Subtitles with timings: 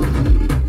[0.00, 0.59] Thank you.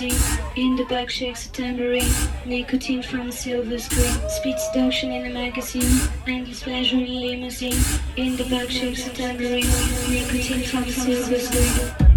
[0.00, 0.14] In.
[0.56, 2.12] In the back shakes a tambourine,
[2.46, 4.16] nicotine from a silver screen.
[4.28, 7.82] Speed seduction in the magazine, endless pleasure in a limousine.
[8.16, 9.66] In the back shakes a tambourine,
[10.08, 12.07] nicotine from a silver screen.